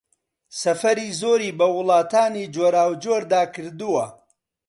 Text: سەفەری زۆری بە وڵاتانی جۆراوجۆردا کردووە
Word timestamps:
سەفەری 0.61 1.07
زۆری 1.21 1.51
بە 1.59 1.67
وڵاتانی 1.75 2.51
جۆراوجۆردا 2.55 3.41
کردووە 3.53 4.05